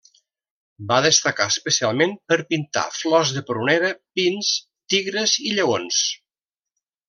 [0.91, 4.51] Va destacar especialment per pintar flors de prunera, pins,
[4.95, 6.05] tigres i lleons.